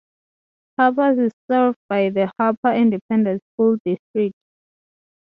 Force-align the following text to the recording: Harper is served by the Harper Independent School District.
Harper 0.79 1.25
is 1.25 1.31
served 1.47 1.77
by 1.87 2.09
the 2.09 2.31
Harper 2.39 2.73
Independent 2.73 3.39
School 3.53 3.77
District. 3.85 4.33